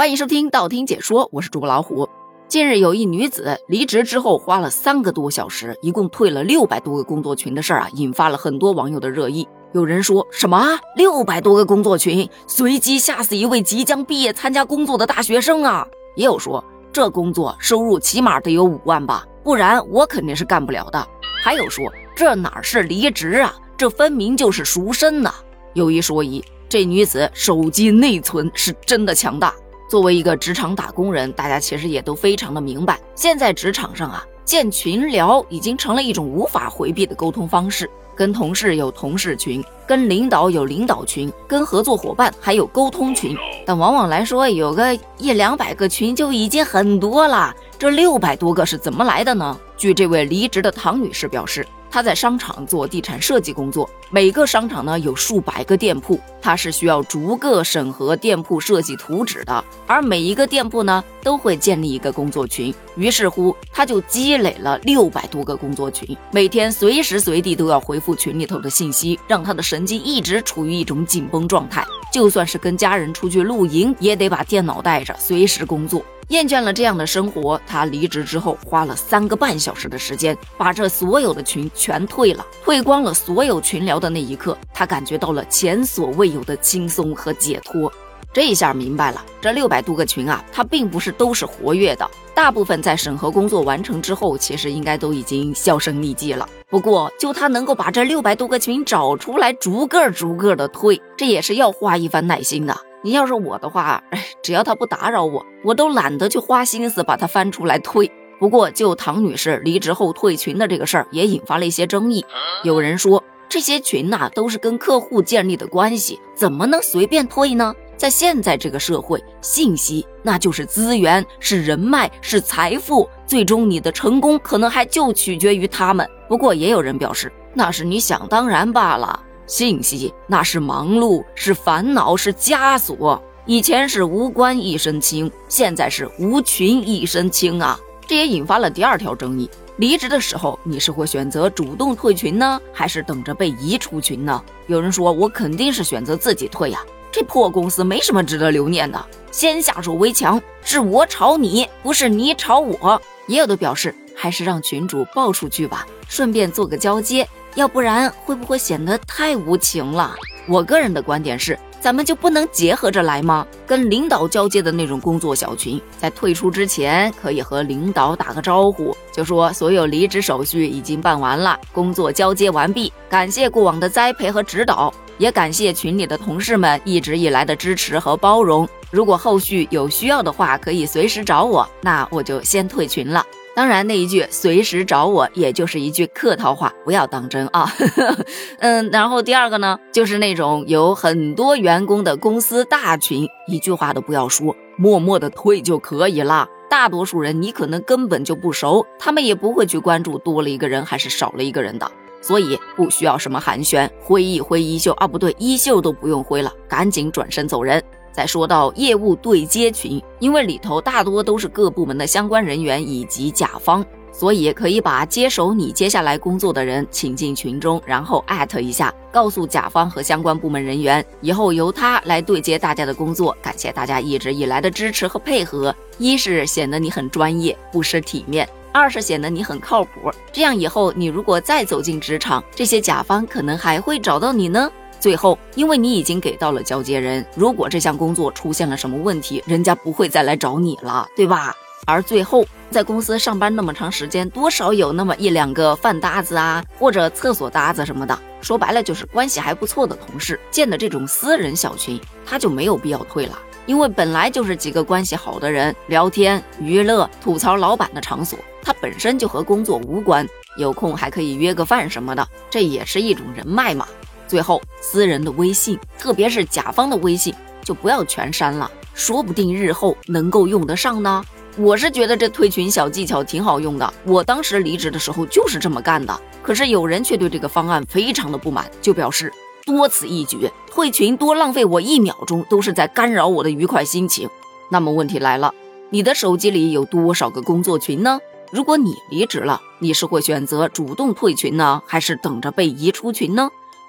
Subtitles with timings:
[0.00, 2.08] 欢迎收听道听解说，我是主播老虎。
[2.48, 9.46] 近日有一女子离职之后花了三个多小时，一共退了六百多个工作群的事儿啊，引发了很多网友的热议。
[9.74, 15.86] 有人说什么六百多个工作群，随机吓死一位即将毕业参加工作的大学生啊！
[16.16, 21.06] 也有说这工作收入起码得有五万吧，不然我肯定是干不了的。
[21.44, 21.84] 还有说
[22.16, 25.30] 这哪是离职啊，这分明就是赎身呐！
[25.74, 29.52] 有一说一，这女子手机内存是真的强大。
[29.90, 37.90] 作为一个职场打工人，大家其实也都非常的明白，现在职场上啊，建群聊已经成了一种无法回避的沟通方式。
[38.14, 43.36] 跟同事有同事群，跟领导有领导群，跟合作伙伴还有沟通群。
[43.66, 49.58] 但往往来说，有个一两百个群就已经很多了，这六百多个是怎么来的呢？
[49.76, 51.66] 据这位离职的唐女士表示。
[51.90, 76.04] 他在商场做地产设计工作，每个商场呢有数百个店铺，他是需要逐个审核店铺设计图纸的，而每一个店铺呢都会建立一个工作群，于是乎他就积累了六百多个工作群，每天随时随地都要回复群里头的信息，让他的神经一直处于一种紧绷状态，就算是跟家人出去露营，也得把电脑带着，随时工作。
[76.30, 82.46] 厌倦了这样的生活，他离职之后花了三个半小时的时间，把这所有的群全退了。
[82.62, 87.92] 退光了所有群聊的那一刻，他感觉到了前所未有的轻松和解脱。
[88.32, 96.48] 这一下明白了，这六百多个群啊，他并不是都是活跃的，大部分在审核工作完成之后，其实应该都已经销声匿迹了。
[96.68, 102.76] 不过，就他能够把这六百多个群找出来，逐个逐个的退，这也是要花一番耐心的。
[103.02, 108.10] 你要是我的话，哎，只要他不打扰我，我都懒得去花心思把他翻出来退。
[108.38, 112.24] 不过，就唐女士离职后退群的这个事儿，也引发了一些争议。
[112.62, 117.74] 有人说，这些群呐都是跟客户建立的关系，怎么能随便退呢？
[117.96, 126.08] 在现在这个社会，信息那就是资源，是人脉，是财富，最终你的成功可能还就取决于他们。
[126.26, 129.22] 不过，也有人表示，那是你想当然罢了。
[129.50, 133.20] 信息那是忙碌，是烦恼，是枷锁。
[133.46, 137.76] 以前是无官一身轻，现在是无群一身轻啊！
[138.06, 144.40] 这也引发了第二条争议：离职的时候，你是会选择主动退群呢，还是等着被移出群呢？
[144.68, 146.80] 有人说，我肯定是选择自己退呀，
[147.10, 149.04] 这破公司没什么值得留念的。
[149.32, 153.02] 先下手为强，是我炒你，不是你炒我。
[153.26, 157.28] 也有的表示，还是让群主报出去吧，顺便做个交接。
[157.54, 160.14] 要不然会不会显得太无情了？
[160.46, 163.46] 我个人的观点是，咱们就不能结合着来吗？
[163.66, 178.68] 跟领导交接的那种工作小群，在退出之前可以和领导打个招呼，就说所有离职手续已经办完了，工作交接完毕，感谢过往的栽培和指导，也感谢群里的同事们一直以来的支持和包容。
[178.90, 183.24] 如果后续有需要的话，可以随时找我，那我就先退群了。
[183.60, 187.70] 当然，那一句随时找我，也就是一句客套话，不要当真啊。
[188.58, 196.48] 嗯，然后第二个呢，就是那种有很多员工的公司大群，一句话都不要说，默默的退就可以了。
[196.70, 207.84] 大多数人你可能根本就不熟，他们也不会去关注多了一个人还是少了一个人的，所以不需要什么寒暄，挥一挥衣袖啊，不对，衣袖都不用挥了，赶紧转身走人。
[208.12, 223.36] 再说到业务对接群，因为里头大多都是各部门的相关人员以及甲方，所以可以把接手你接下来工作的人请进群中，然后艾特一下，告诉甲方和相关部门人员，以后由他来对接大家的工作。
[223.40, 230.10] 感谢大家一直以来的支持和配合，一是显得你很专业，不失体面；二是显得你很靠谱。
[230.32, 234.70] 这样以后你如果再走进职场，这些甲方可能还会找到你呢。
[235.00, 241.54] 最后，因为你已经给到了交接人，如果这项工作出现了什么问题，人家不会再来找你了，对吧？
[241.86, 263.88] 而最后，在公司上班那么长时间，多少有那么一两个饭搭子啊，或者厕所搭子什么的，说白了就是关系还不错的同事建的这种私人小群，他就没有必要退了，因为本来就是几个关系好的人聊天、娱乐、吐槽老板的场所，它本身就和工作无关，有空还可以约个饭什么的，这也是一种人脉嘛。
[264.30, 267.34] 最后，私人的微信，特别是甲方的微信，
[267.64, 271.24] 就不要全删了，说不定日后能够用得上呢。
[271.56, 276.16] 我是觉得这退群小技巧挺好用的，我当时离职的时候就是这么干的。
[276.44, 279.32] 可是有人却对这个方案非常的不满，就表示
[279.66, 284.30] 多此一举，退群多浪费我一秒钟，都是在干扰我的愉快心情。
[284.68, 285.52] 那么问题来了，
[285.90, 288.20] 你的手机里有多少个工作群呢？
[288.52, 293.50] 如果你离职了，你是会选择主动退群呢，还是等着被移出群呢？